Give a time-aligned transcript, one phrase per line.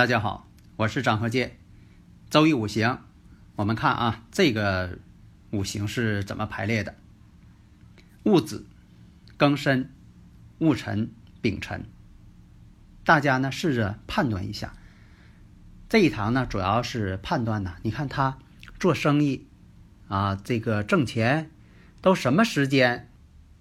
[0.00, 1.58] 大家好，我是张和建。
[2.30, 3.00] 周易五行，
[3.54, 4.96] 我们看啊，这个
[5.50, 6.94] 五行是怎么排列的？
[8.22, 8.64] 戊子、
[9.38, 9.92] 庚申、
[10.56, 11.10] 戊辰、
[11.42, 11.84] 丙辰。
[13.04, 14.72] 大家呢试着判断一下。
[15.90, 18.38] 这一堂呢主要是判断呢，你看他
[18.78, 19.46] 做生意
[20.08, 21.50] 啊，这个挣钱
[22.00, 23.10] 都什么时间，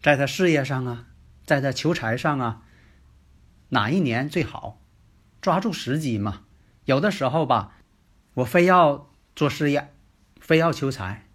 [0.02, 1.08] 在他事业上啊，
[1.46, 2.62] 在他求财上啊，
[3.68, 4.80] 哪一年最好？
[5.42, 6.42] 抓住时机嘛，
[6.86, 7.74] 有的时候吧，
[8.34, 9.90] 我非要做事业，
[10.40, 11.26] 非要求财，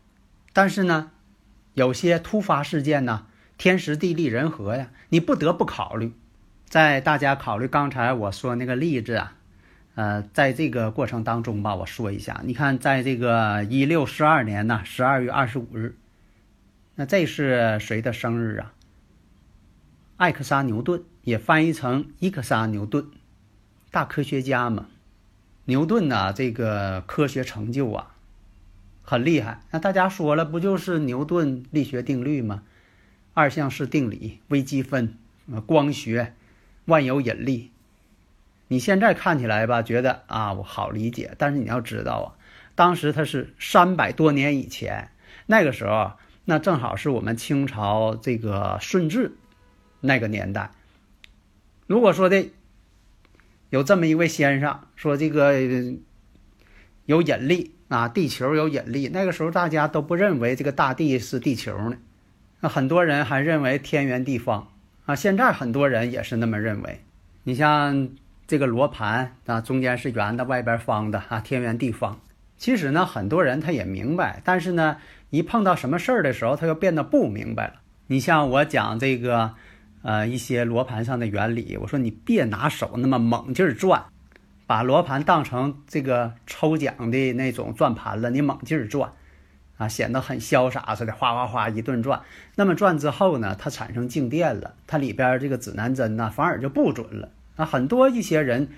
[0.53, 1.11] 但是呢，
[1.73, 6.13] 有些突发事件呢，天时地利人和呀，你不得不考虑。
[6.67, 9.37] 在大家考虑刚才我说那个例子啊，
[9.95, 15.97] 呃，在这个过程当中吧，我说一下，你看，在这个一六四二年呢，十二月二十五日，
[16.97, 18.73] 那这是谁的生日啊？
[20.17, 23.07] 艾克萨牛顿，也翻译成伊克萨牛顿。
[23.95, 24.89] 大科学家嘛，
[25.67, 28.17] 牛顿呐，这个科学成就啊，
[29.05, 29.61] 很厉害。
[29.71, 32.65] 那大家说了，不就是牛顿力学定律吗？
[33.35, 35.17] 二项式定理、微积分、
[35.65, 36.35] 光学、
[36.87, 37.71] 万有引力。
[38.67, 41.33] 你现在看起来吧，觉得啊，我好理解。
[41.39, 42.27] 但是你要知道啊，
[42.75, 45.13] 当时他是三百多年以前，
[45.47, 46.15] 那个时候，
[46.47, 49.37] 那正好是我们清朝这个顺治
[50.01, 50.73] 那个年代。
[51.87, 52.51] 如果说的。
[53.71, 55.55] 有这么一位先生说：“这个
[57.07, 59.11] 有引力啊，地球有引力。
[59.13, 61.97] 那个时候大家都不认为这个大地是地球呢，
[62.61, 64.69] 那很多人还认为天圆地方
[65.07, 65.17] 啊。
[65.17, 67.01] 现在很多人也是那么认为。
[67.43, 68.11] 你像
[68.47, 72.21] 这个罗盘啊，中间是圆的，外边方的啊，天圆地方。
[72.57, 74.99] 其实呢，很多人他也明白，但是呢，
[75.31, 77.75] 一碰到什么事儿的时候，他又变得不明白了。
[78.07, 79.55] 你像我讲这个。”
[80.05, 84.05] 呃，一些罗盘上的原理，我说你别拿手那么猛劲儿转，
[84.67, 89.13] 把罗盘当成这个抽奖的那种转盘了，你猛劲儿转，
[89.79, 92.21] 啊，显得很潇洒似的，哗哗哗一顿转。
[92.57, 97.31] 那么转之后呢，它产生静电了，它里边这个指南针呢，反而就不准了。
[97.57, 98.69] 啊，很多一些人，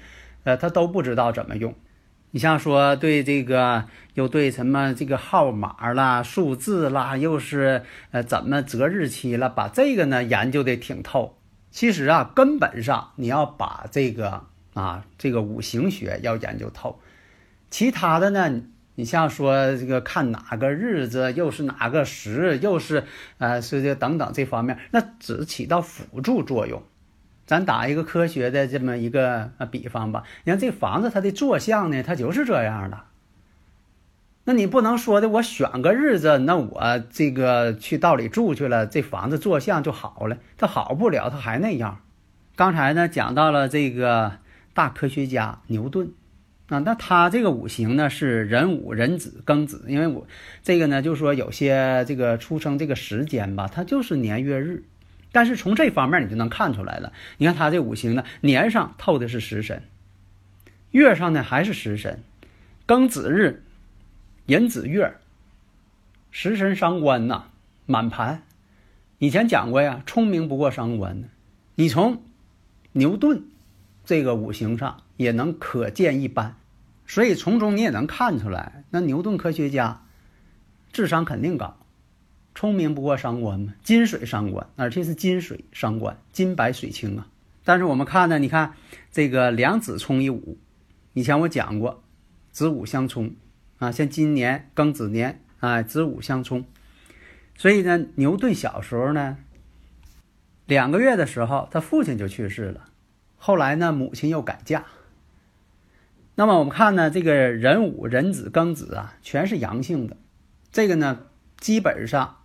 [0.45, 1.75] 呃，他都不知道怎么用。
[2.33, 11.39] 你像说对这个，又对什么这个号码啦、数字啦，又是呃怎么择日期了，把这个呢研究的挺透。
[11.71, 14.45] 其实啊，根本上你要把这个
[14.75, 17.01] 啊这个五行学要研究透，
[17.71, 18.63] 其他的呢，
[18.95, 23.05] 你像说这个看哪个日子，又是哪个时，又是
[23.39, 26.83] 呃是这等等这方面，那只起到辅助作用。
[27.47, 33.01] 咱打一个科学的这么一个呃比方吧，你看这房子它的坐向呢，它就是这样的。
[34.45, 42.01] 那你不能说的，我选个日子，那我这个去道里住去了，这房子坐向就好了，它好不了，它还那样。
[42.55, 44.39] 刚才呢讲到了这个
[44.73, 46.13] 大科学家牛顿
[46.69, 50.27] 啊，那他这个五行呢是壬午、壬子、庚子，因为我
[50.63, 54.85] 这个呢就是说有些这个出生这个时间吧，它就是年月日。
[55.37, 57.13] 但是从这方面你就能看出来了。
[57.37, 59.83] 你看他这五行呢，年上透的是食神，
[60.93, 62.23] 月上呢还是食神，
[62.87, 63.63] 庚子日，
[64.47, 65.15] 寅子月，
[66.31, 67.49] 食神伤官呐，
[67.85, 68.45] 满盘。
[69.19, 71.25] 以前讲过呀，聪明不过伤官。
[71.75, 72.23] 你从
[72.93, 73.45] 牛顿
[74.07, 76.57] 这个五行上也能可见一斑，
[77.07, 80.01] 所以从中你也能看出来，那牛顿科学家
[80.95, 81.77] 智商肯定高。
[82.57, 87.29] 聪明不过伤官嘛，金水伤官，而且是金水伤官，金白水清啊。
[87.65, 88.73] 但是我们看呢，你看
[89.13, 90.57] 这个两子冲一午，
[91.13, 92.03] 以前我讲过，
[92.51, 93.35] 子午相冲
[93.79, 96.65] 啊，像今年庚子年啊，子午相冲，
[97.57, 99.37] 所以呢，牛顿小时候呢，
[100.65, 102.87] 两个月的时候，他父亲就去世了，
[103.37, 104.87] 后来呢，母亲又改嫁。
[106.37, 110.17] 那么我们看呢，这个壬午、壬子、庚子啊，全是阳性的，
[110.73, 111.27] 这个呢，
[111.59, 112.36] 基本上。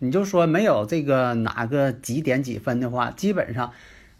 [0.00, 3.72] 你就说没有这个哪个几点几分的话，基本上，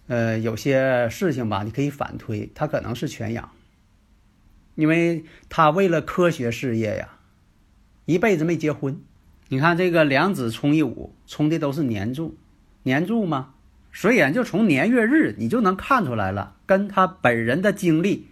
[0.07, 3.51] 呃，有些事情吧，你可以反推，他可能是全阳，
[4.75, 7.19] 因为他为了科学事业呀，
[8.07, 9.01] 一辈子没结婚。
[9.51, 12.37] 你看这个两子冲一午，冲的都是年柱，
[12.83, 13.55] 年柱嘛，
[13.93, 18.27] 所以就从年月日你就能看出来了，跟他本人的经历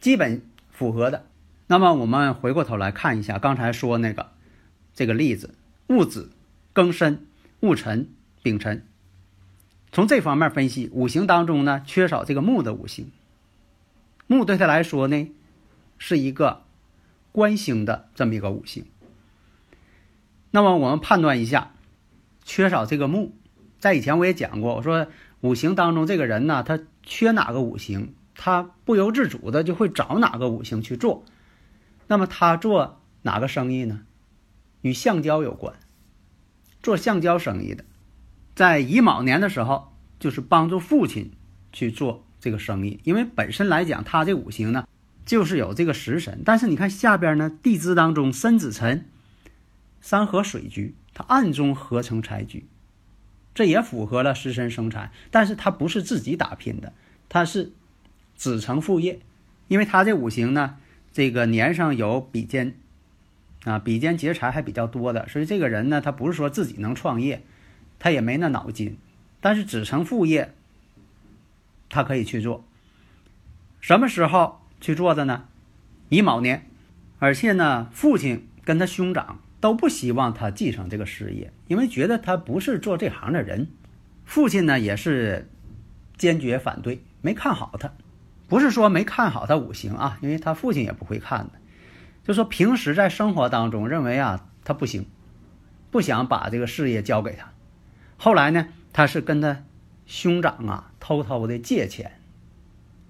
[0.00, 1.24] 基本符合的。
[1.68, 4.32] 那么我们回过头来看一下刚才说那个
[4.92, 5.54] 这个例子，
[5.86, 6.30] 戊子、
[6.74, 7.26] 庚申、
[7.60, 8.08] 戊辰、
[8.42, 8.86] 丙辰，
[9.92, 13.10] 从这方面分析，五行当中呢缺少这个木的五行，
[14.26, 15.28] 木对他来说呢
[15.98, 16.62] 是一个
[17.30, 18.86] 官星的这么一个五行。
[20.50, 21.72] 那么我们判断一下，
[22.44, 23.32] 缺少这个木，
[23.78, 25.06] 在以前我也讲过，我说
[25.40, 31.24] 五行当中这个人呢，他缺哪个五行，他不由自主的就会找哪个五行去做。
[32.06, 34.02] 那么他做哪个生意呢？
[34.82, 35.74] 与橡胶有关，
[36.82, 37.84] 做橡胶生意的，
[38.54, 41.32] 在乙卯年的时候，就是帮助父亲
[41.72, 43.00] 去做这个生意。
[43.04, 44.86] 因为本身来讲，他这五行呢，
[45.24, 46.42] 就是有这个食神。
[46.44, 49.06] 但是你看下边呢，地支当中申子辰
[50.00, 52.66] 三合水局，它暗中合成财局，
[53.54, 55.12] 这也符合了食神生财。
[55.30, 56.92] 但是它不是自己打拼的，
[57.28, 57.72] 它是
[58.34, 59.20] 子承父业，
[59.68, 60.78] 因为他这五行呢。
[61.14, 62.74] 这个年上有比肩，
[63.64, 67.42] 啊，比肩劫财还比较多的，所以这个人呢，他不是说自己能创业，
[67.98, 68.96] 他也没那脑筋，
[69.40, 70.52] 但是子承父业，
[71.88, 72.64] 他可以去做。
[73.80, 75.44] 什么时候去做的呢？
[76.08, 76.66] 乙卯年，
[77.18, 83.68] 而且呢，父亲跟他兄长都不希望他继承这个事业，因为觉得他不是做这行的人。
[84.24, 85.48] 父亲呢也是
[86.16, 87.92] 坚决反对，没看好他。
[88.48, 91.52] 不是说没看好他五行啊，因为他父亲也不会看的，
[92.24, 95.06] 就说平时在生活当中认为啊他不行，
[95.90, 97.52] 不想把这个事业交给他。
[98.16, 99.64] 后来呢，他是跟他
[100.06, 102.12] 兄长啊偷偷的借钱，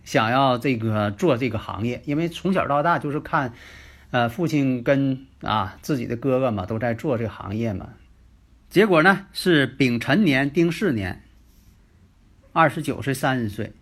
[0.03, 3.53] 想要这个做这个行业，因为从小到大就是看，
[4.11, 7.91] 呃父亲跟啊自己的哥哥嘛都在做这个行业嘛。
[8.71, 11.23] 结果呢是丙辰年丁巳年，
[12.55, 13.75] 二十九岁三十岁。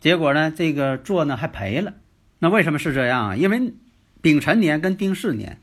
[0.00, 1.94] 结果呢，这个做呢还赔了。
[2.42, 3.36] 那为什么是这样啊？
[3.36, 3.72] 因为
[4.20, 5.60] 丙辰年跟丁巳年，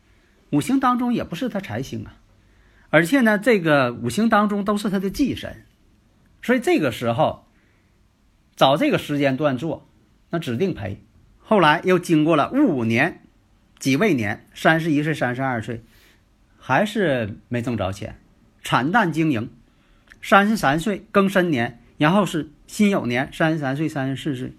[0.51, 2.15] 五行当中也不是他财星啊，
[2.89, 5.65] 而且呢，这个五行当中都是他的忌神，
[6.41, 7.45] 所以这个时候
[8.55, 9.89] 找这个时间段做，
[10.29, 11.03] 那指定赔。
[11.39, 13.23] 后来又经过了戊午年、
[13.77, 15.83] 己未年，三十一岁、三十二岁，
[16.57, 18.17] 还是没挣着钱，
[18.63, 19.49] 惨淡经营。
[20.21, 21.81] 三十三岁庚申年。
[21.97, 24.53] 然后是辛酉年，三十三岁、三十四岁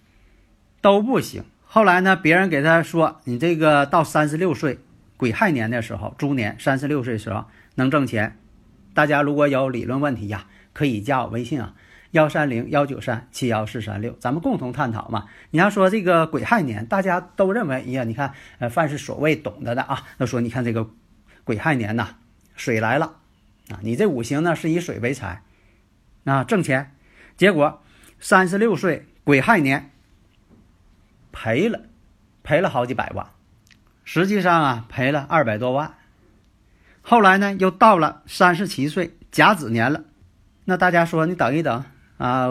[0.82, 1.43] 都不行。
[1.72, 4.81] 后来呢，别人给他说：“你这个到三十六岁，
[5.17, 7.44] 癸亥年的时候，猪年三十六岁时候
[7.76, 8.37] 能挣钱。”
[8.93, 11.75] 大家如果有理论问题呀，可以加我微信啊，
[12.11, 15.26] 幺三零幺九三七幺四三六，咱们共同探讨嘛。
[15.52, 20.90] 你要说这个癸亥年，大家都认为，哎呀，你看，呃，凡是所谓懂得的啊，都说你看这个
[21.44, 22.17] 癸亥年呐，
[22.56, 23.19] 水来了
[23.70, 25.43] 啊，你这五行呢是以水为财，
[26.25, 26.96] 啊，挣钱。
[27.37, 27.81] 结果，
[28.19, 29.93] 三十六岁癸亥年
[31.43, 31.81] 赔了，
[32.43, 33.27] 赔了好几百万，
[34.05, 35.95] 实际上啊赔了二百多万。
[37.01, 40.05] 后来呢，又到了三十七岁甲子年了，
[40.67, 41.83] 那大家说你等一等
[42.19, 42.49] 啊，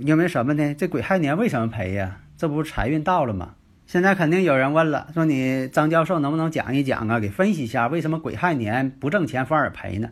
[0.00, 0.74] 因为什么呢？
[0.74, 2.18] 这癸亥年为什么赔呀？
[2.36, 3.54] 这不是财运到了吗？
[3.86, 10.10] 现在肯定有人问了，说你张教授能不能讲一讲啊，给分析一下为什么癸亥年不挣钱反而赔呢？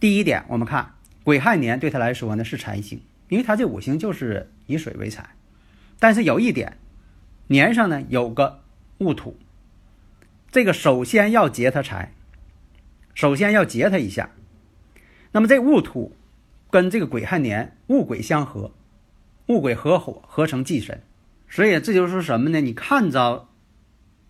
[0.00, 3.00] 第一点，我们看癸亥年对他来说呢是财星。
[3.28, 5.24] 因为他这五行就是以水为财，
[6.00, 6.78] 但是有一点，
[7.48, 8.60] 年上呢有个
[8.98, 9.36] 戊土，
[10.50, 12.12] 这个首先要劫他财，
[13.14, 14.30] 首先要劫他一下。
[15.32, 16.14] 那么这戊土
[16.70, 18.72] 跟这个癸亥年戊癸相合，
[19.46, 21.02] 戊癸合火合成忌神，
[21.48, 22.60] 所以这就是什么呢？
[22.60, 23.48] 你看着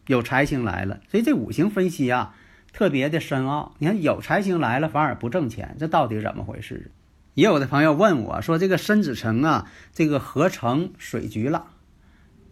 [0.07, 2.35] 有财星来了，所以这五行分析啊
[2.73, 3.75] 特别的深奥。
[3.79, 6.91] 你看有财星来了反而不挣钱，这到底怎么回事？
[7.35, 11.69] 也有的朋友问我说：“这个申子辰啊，这个合成水局了，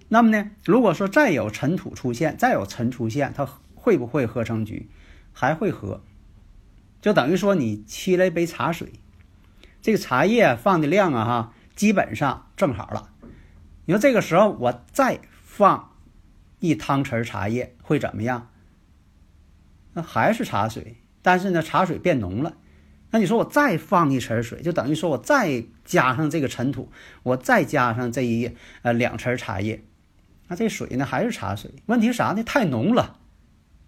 [0.08, 4.88] 那么呢，如果说再有尘土出现，再有尘出现，它会不会合成局？
[5.32, 6.02] 还会合，
[7.00, 8.92] 就等于说你沏了一杯茶水，
[9.82, 13.10] 这个茶叶放的量啊，哈，基本上正好了。
[13.84, 15.92] 你说这个时候我再放
[16.60, 18.48] 一汤匙茶叶会怎么样？
[19.94, 22.56] 那还是茶水，但是呢，茶水变浓了。”
[23.12, 26.90] 那你说我再放一层水，就等于说我再加上这个尘土，
[27.22, 28.50] 我再加上这一
[28.82, 29.84] 呃两层茶叶，
[30.48, 31.70] 那这水呢还是茶水？
[31.86, 32.42] 问题啥呢？
[32.44, 33.18] 太浓了，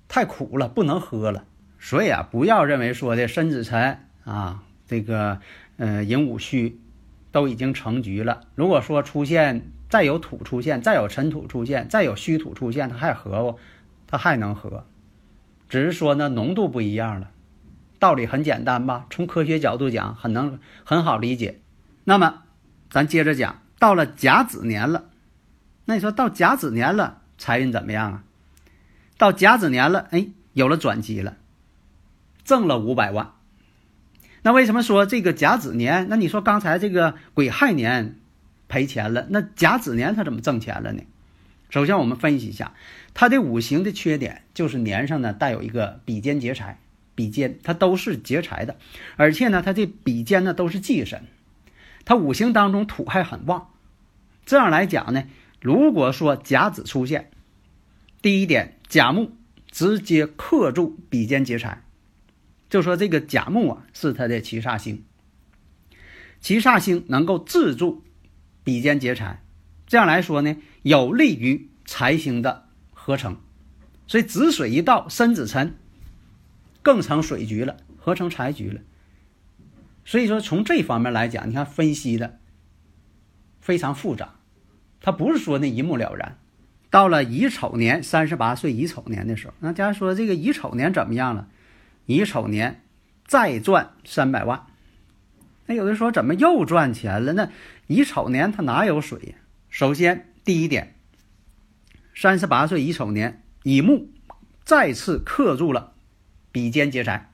[0.08, 1.44] 太苦了，不能喝了。
[1.78, 5.40] 所以啊，不要认为说的申子辰啊，这个
[5.76, 6.80] 呃寅午戌
[7.30, 8.40] 都已经成局了。
[8.54, 13.58] 如果说出现再有土出现，再有尘土出现，再有虚土出现，它还合不？
[14.06, 14.84] 它还能合。
[15.68, 17.30] 只是说呢浓度不一样了。
[18.00, 19.06] 道理很简单吧？
[19.10, 21.60] 从科学角度讲，很能很好理解。
[22.04, 22.42] 那么，
[22.90, 25.04] 咱接着讲，到了甲子年了，
[25.88, 28.24] 那你说到甲子年了，财运怎么样啊？
[29.16, 31.38] 到甲子年了，哎，有了转机了，
[32.44, 33.32] 挣了五百万。
[34.42, 36.06] 那为什么说这个甲子年？
[36.10, 38.16] 那你说刚才这个癸亥年
[38.68, 41.02] 赔钱了，那甲子年他怎么挣钱了呢？
[41.70, 42.74] 首先我们分析一下，
[43.14, 46.78] 它的五行的缺点就是年上呢带有一个比肩劫财。
[47.14, 48.76] 比肩，它都是劫财的，
[49.16, 51.24] 而且呢，它这比肩呢都是忌神，
[52.04, 53.70] 它五行当中土还很旺。
[54.46, 55.24] 这样来讲呢，
[55.60, 57.30] 如果说甲子出现，
[58.22, 59.32] 第一点，甲木
[59.70, 61.84] 直接克住比肩劫财，
[62.68, 65.04] 就说这个甲木啊是它的七煞星，
[66.40, 68.04] 七煞星能够制住
[68.64, 69.42] 比肩劫财，
[69.86, 73.36] 这样来说呢，有利于财星的合成。
[74.06, 75.76] 所以子水一到，申子辰。
[76.80, 78.80] 更成水局了，合成财局了。
[80.06, 82.38] 所以说，从这方面来讲，你看分析的
[83.60, 84.36] 非常复杂，
[85.08, 86.36] 他不是说那一目了然。
[86.90, 91.48] 到了乙丑年三十八岁乙丑年的时候，那家说这个乙丑年怎么样了？
[92.04, 92.82] 乙丑年
[93.26, 94.66] 再赚三百万。
[95.64, 97.32] 那有的说怎么又赚钱了？
[97.32, 97.48] 那
[97.86, 99.34] 乙丑年他哪有水呀？
[99.70, 100.94] 首先第一点，
[102.14, 104.10] 三十八岁乙丑年乙木
[104.62, 105.94] 再次克住了。
[106.52, 107.30] 比肩劫财，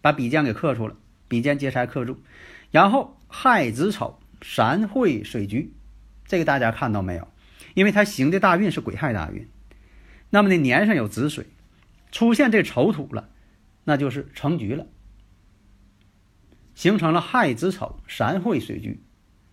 [0.00, 0.94] 把比肩给克住了，
[1.26, 2.20] 比肩劫财克住，
[2.70, 5.72] 然后亥子丑三会水局，
[6.26, 7.28] 这个大家看到没有？
[7.74, 9.48] 因为它行的大运是癸亥大运，
[10.30, 11.46] 那么呢年上有子水，
[12.10, 13.28] 出现这丑土了，
[13.84, 14.86] 那就是成局了，
[16.74, 19.00] 形成了亥子丑三会水局。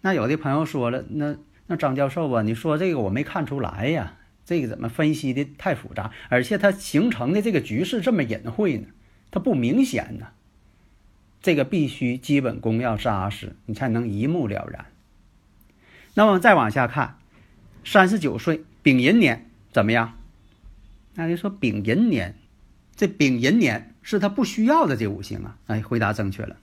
[0.01, 1.37] 那有的朋友说了，那
[1.67, 4.17] 那张教授啊，你说这个我没看出来呀。
[4.45, 8.87] 这个怎么分析的太复杂，而且它形成的这个局势这么隐晦呢？
[9.31, 10.27] 它不明显呢。
[11.41, 14.85] 这个必须基本功要扎实，你才能一目了然。
[16.15, 17.17] 那么再往下看，
[17.83, 20.17] 三十九岁丙寅年怎么样？
[21.15, 22.35] 那就说丙寅年，
[22.95, 25.57] 这丙寅年是他不需要的这五行啊。
[25.67, 26.57] 哎，回答正确了。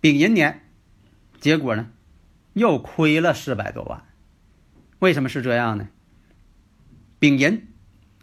[0.00, 0.62] 丙寅年，
[1.40, 1.88] 结果呢，
[2.54, 4.04] 又亏了四百多万。
[4.98, 5.88] 为什么是这样呢？
[7.18, 7.68] 丙寅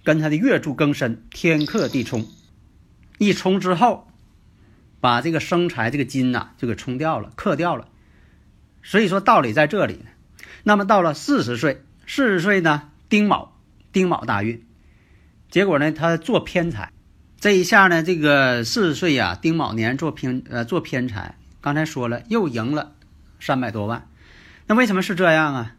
[0.03, 2.25] 跟他的月柱庚申天克地冲，
[3.17, 4.08] 一冲之后，
[5.00, 7.89] 把这个生财这个金呐就给冲掉了，克掉了。
[8.82, 10.05] 所以说道理在这里呢。
[10.64, 13.58] 那么到了四十岁，四十岁呢丁卯，
[13.92, 14.64] 丁卯大运，
[15.50, 16.92] 结果呢他做偏财，
[17.40, 22.94] 这一下呢这个四十岁呀丁卯年做偏呃做偏财，刚才说了又赢了
[23.40, 24.08] 三百多万。
[24.68, 25.75] 那为什么是这样啊？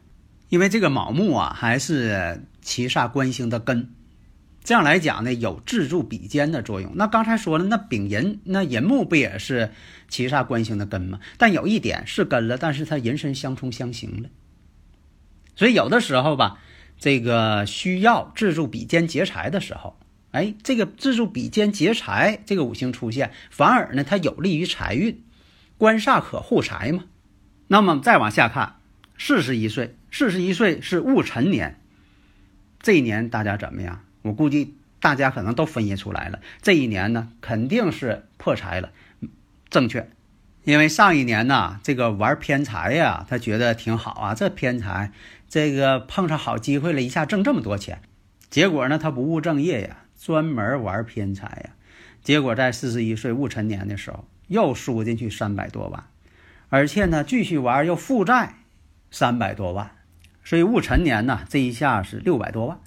[0.49, 2.43] 因为这个卯木啊还是。
[2.67, 3.91] 七煞官星的根，
[4.65, 6.91] 这样来讲呢，有制住比肩的作用。
[6.97, 9.71] 那刚才说了，那丙寅那寅木不也是
[10.09, 11.21] 七煞官星的根吗？
[11.39, 14.29] 但有一点是根了，但是它人身相冲相刑了。
[15.57, 16.59] 所以有的时候吧，
[16.99, 19.99] 这个需要自助比肩劫财的时候，
[20.31, 25.25] 哎，这个自助比肩劫财这个五行出现，反而呢它有利于财运，
[25.79, 27.05] 官煞可护财嘛。
[27.69, 28.77] 那么再往下看，
[29.19, 31.81] 四十一岁，四十一岁是戊辰年。
[32.81, 34.03] 这一年大家怎么样？
[34.23, 36.41] 我估计大家可能都分析出来了。
[36.63, 38.91] 这一年呢，肯定是破财了，
[39.71, 40.09] 正确。
[40.65, 44.35] 因为上一年呢，这个玩偏财呀，他觉得挺好啊。
[44.35, 45.13] 这偏财，
[45.49, 48.01] 这个碰上好机会了，一下挣这么多钱。
[48.51, 51.71] 结果呢，他不务正业呀，专门玩偏财呀。
[52.23, 56.05] 结果在四十一岁戊辰年的时候，又输进去三百多万，
[56.69, 58.55] 而且呢，继续玩又负债
[59.11, 59.93] 三百多万。
[60.43, 62.81] 所以戊辰年呢，这一下是六百多万。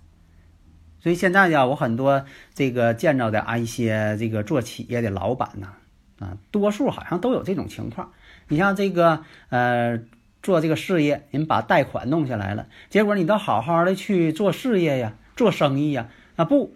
[1.01, 5.73] 所以现在呀，我很多这个见着的啊一些这个做企业的老板呢，
[6.19, 8.11] 啊，多数好像都有这种情况。
[8.49, 9.99] 你像这个呃
[10.41, 16.73] 做这个事业，人把贷款弄下来了，结果你都好好的去做事业呀，做生意呀，啊不，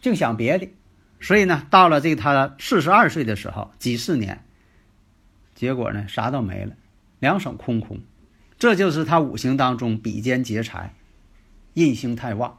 [0.00, 0.68] 净想别的。
[1.20, 4.44] 所以呢，到了这他四十二岁的时候，几四年，
[5.54, 6.72] 结果呢啥都没了，
[7.18, 8.00] 两手空空。
[8.58, 10.94] 这就是他五行当中比肩劫财，
[11.74, 12.58] 印星太旺，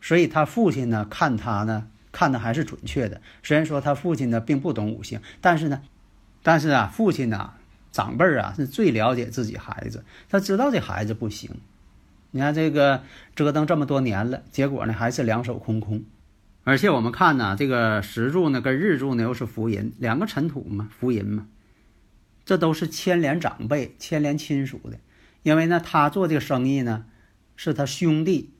[0.00, 3.20] 所以他父亲呢看他呢看的还是准确的。
[3.42, 5.82] 虽然说他父亲呢并不懂五行，但是呢，
[6.42, 7.52] 但是啊父亲呢
[7.92, 11.50] 长辈儿啊是最了解自己孩子，他知道这孩子不行。
[12.30, 13.02] 你看这个
[13.34, 16.04] 折腾这么多年了，结果呢还是两手空空。
[16.64, 21.46] 而且我们看呢，这个石柱呢跟日柱呢又是福银，两个尘土嘛，福银嘛，
[22.44, 24.98] 这都是牵连长辈、牵连亲属的。
[25.42, 27.06] 因为呢，他做这个生意呢，
[27.56, 28.52] 是他兄弟、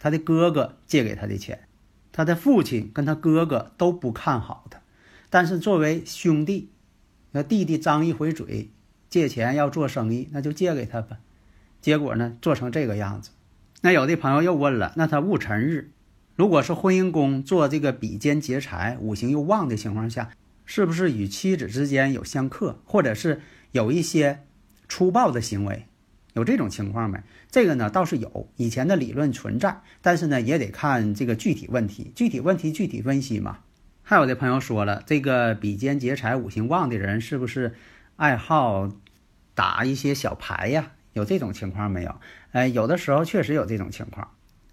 [0.00, 1.68] 他的哥哥借给他的钱，
[2.10, 4.80] 他的父亲跟他哥哥都不看好他，
[5.28, 6.70] 但是作为兄弟，
[7.32, 8.70] 那弟弟张一回嘴
[9.08, 11.18] 借钱要做生意，那就借给他吧。
[11.80, 13.30] 结果呢，做成这个样子。
[13.82, 15.90] 那有的朋友又问了，那他戊辰日，
[16.36, 20.30] 如果是婚姻宫做这个比肩劫财，五行又旺的情况下，
[20.66, 23.40] 是不是与妻子之间有相克，或者是
[23.72, 24.44] 有一些
[24.88, 25.86] 粗暴的行为？
[26.34, 27.20] 有这种情况没？
[27.50, 33.60] 这个呢倒是有，以前的理论存在，但是呢也得看这个具体问题，具体问题具体分析嘛。
[34.10, 37.76] 还有的朋友说了，这个比肩劫财五行旺的人是不是
[38.16, 38.90] 爱好
[39.54, 40.90] 打一些小牌呀？
[41.12, 42.16] 有这种情况没有？
[42.50, 44.32] 哎，有的时候确实有这种情况。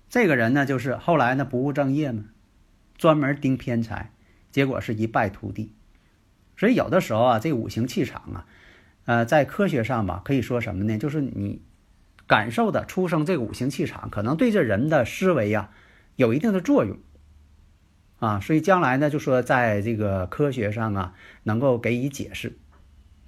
[0.09, 2.23] 这个人呢，就是后来呢不务正业嘛，
[2.97, 4.11] 专门盯偏财，
[4.51, 5.71] 结果是一败涂地。
[6.57, 8.45] 所以有的时候啊，这五行气场啊。
[9.05, 10.97] 呃，在科学上吧，可以说什么呢？
[10.97, 11.61] 就是你
[12.25, 15.69] 感受的出生这个五行气场，可能对这人的思维呀
[16.15, 16.97] 有一定的作用
[18.19, 18.39] 啊。
[18.39, 22.57] 所以将来呢，就说在这个科学上啊，能够给予解释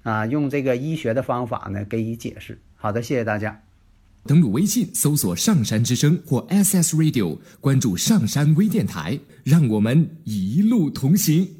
[0.02, 2.58] 啊，用这个医学的方法呢给予解释。
[2.76, 3.62] 好的，谢谢大家。
[4.24, 11.59] 登录微信搜索“上山之声”或 SS Radio，关注上山微电台，让我们一路同行。